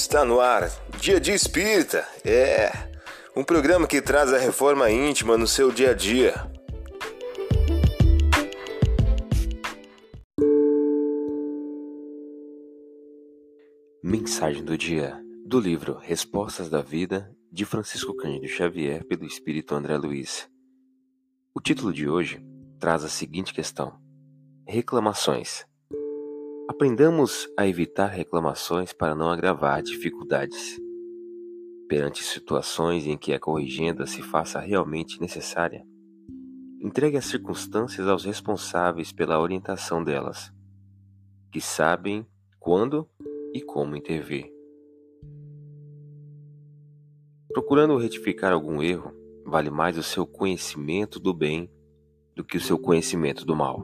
[0.00, 0.70] Está no ar,
[1.00, 2.06] Dia de Espírita.
[2.24, 2.70] É
[3.36, 6.34] um programa que traz a reforma íntima no seu dia a dia.
[14.00, 19.96] Mensagem do dia do livro Respostas da Vida de Francisco Cândido Xavier pelo Espírito André
[19.96, 20.48] Luiz.
[21.52, 22.40] O título de hoje
[22.78, 23.98] traz a seguinte questão:
[24.64, 25.67] Reclamações.
[26.70, 30.78] Aprendamos a evitar reclamações para não agravar dificuldades.
[31.88, 35.82] Perante situações em que a corrigenda se faça realmente necessária,
[36.78, 40.52] entregue as circunstâncias aos responsáveis pela orientação delas,
[41.50, 42.26] que sabem
[42.60, 43.08] quando
[43.54, 44.52] e como intervir.
[47.50, 49.10] Procurando retificar algum erro,
[49.42, 51.72] vale mais o seu conhecimento do bem
[52.36, 53.82] do que o seu conhecimento do mal.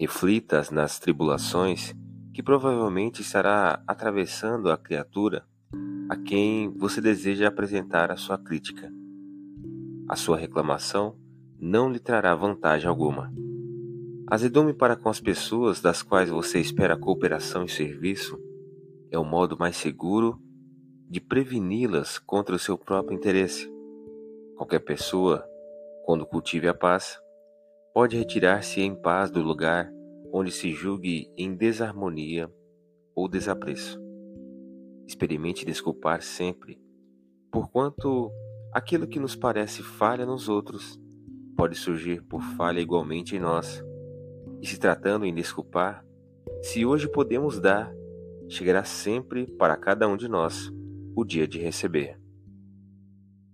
[0.00, 1.94] Reflita nas tribulações
[2.32, 5.44] que provavelmente estará atravessando a criatura
[6.08, 8.90] a quem você deseja apresentar a sua crítica.
[10.08, 11.18] A sua reclamação
[11.58, 13.30] não lhe trará vantagem alguma.
[14.26, 18.40] Azedume para com as pessoas das quais você espera cooperação e serviço
[19.10, 20.40] é o modo mais seguro
[21.10, 23.70] de preveni-las contra o seu próprio interesse.
[24.56, 25.44] Qualquer pessoa,
[26.06, 27.20] quando cultive a paz,
[27.92, 29.90] pode retirar-se em paz do lugar
[30.32, 32.50] onde se julgue em desarmonia
[33.14, 34.00] ou desapreço.
[35.06, 36.80] Experimente desculpar sempre,
[37.50, 38.30] porquanto
[38.72, 41.00] aquilo que nos parece falha nos outros
[41.56, 43.84] pode surgir por falha igualmente em nós.
[44.62, 46.04] E se tratando em desculpar,
[46.62, 47.92] se hoje podemos dar,
[48.48, 50.70] chegará sempre para cada um de nós
[51.16, 52.20] o dia de receber.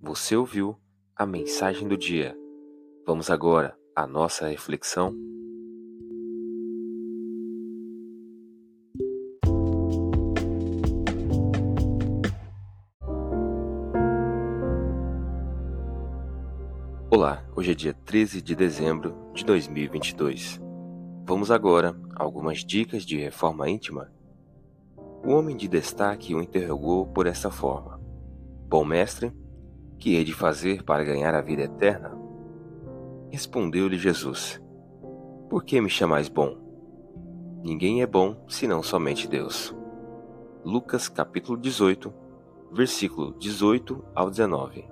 [0.03, 0.79] Você ouviu
[1.17, 2.37] a mensagem do dia.
[3.07, 5.17] Vamos agora à nossa reflexão.
[17.11, 20.61] Olá, hoje é dia 13 de dezembro de 2022.
[21.25, 24.13] Vamos agora a algumas dicas de reforma íntima.
[25.25, 27.99] O homem de destaque o interrogou por esta forma:
[28.69, 29.33] Bom mestre,
[29.99, 32.26] que hei de fazer para ganhar a vida eterna?
[33.37, 34.59] Respondeu-lhe Jesus:
[35.51, 36.57] Por que me chamais bom?
[37.63, 39.77] Ninguém é bom senão somente Deus.
[40.65, 42.11] Lucas capítulo 18,
[42.73, 44.89] versículo 18 ao 19.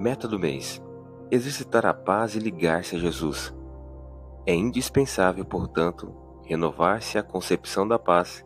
[0.00, 0.82] Meta do mês:
[1.30, 3.54] exercitar a paz e ligar-se a Jesus.
[4.44, 6.12] É indispensável, portanto,
[6.42, 8.44] renovar-se a concepção da paz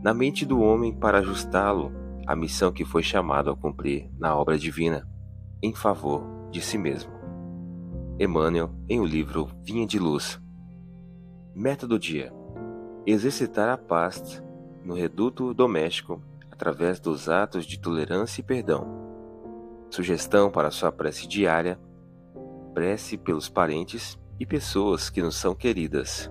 [0.00, 1.90] na mente do homem para ajustá-lo
[2.24, 5.08] à missão que foi chamado a cumprir na obra divina
[5.60, 6.22] em favor
[6.52, 7.21] de si mesmo.
[8.18, 10.40] Emmanuel, em o livro Vinha de Luz.
[11.54, 12.32] Meta do dia:
[13.06, 14.42] exercitar a paz
[14.84, 18.86] no reduto doméstico através dos atos de tolerância e perdão.
[19.90, 21.80] Sugestão para sua prece diária:
[22.74, 26.30] prece pelos parentes e pessoas que nos são queridas.